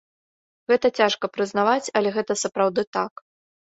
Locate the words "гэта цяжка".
0.73-1.31